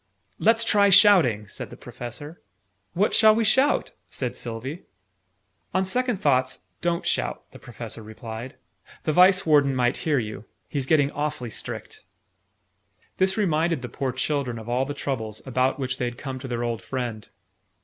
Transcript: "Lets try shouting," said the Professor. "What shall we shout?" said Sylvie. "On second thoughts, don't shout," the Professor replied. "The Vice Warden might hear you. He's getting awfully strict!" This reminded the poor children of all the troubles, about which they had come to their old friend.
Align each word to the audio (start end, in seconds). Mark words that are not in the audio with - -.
"Lets 0.39 0.63
try 0.63 0.89
shouting," 0.89 1.47
said 1.47 1.69
the 1.69 1.77
Professor. 1.77 2.41
"What 2.93 3.13
shall 3.13 3.35
we 3.35 3.43
shout?" 3.43 3.91
said 4.09 4.35
Sylvie. 4.35 4.81
"On 5.75 5.85
second 5.85 6.17
thoughts, 6.19 6.61
don't 6.81 7.05
shout," 7.05 7.43
the 7.51 7.59
Professor 7.59 8.01
replied. 8.01 8.55
"The 9.03 9.13
Vice 9.13 9.45
Warden 9.45 9.75
might 9.75 9.97
hear 9.97 10.17
you. 10.17 10.45
He's 10.67 10.87
getting 10.87 11.11
awfully 11.11 11.51
strict!" 11.51 12.03
This 13.17 13.37
reminded 13.37 13.83
the 13.83 13.89
poor 13.89 14.11
children 14.11 14.57
of 14.57 14.67
all 14.67 14.85
the 14.85 14.95
troubles, 14.95 15.43
about 15.45 15.77
which 15.77 15.99
they 15.99 16.05
had 16.05 16.17
come 16.17 16.39
to 16.39 16.47
their 16.47 16.63
old 16.63 16.81
friend. 16.81 17.29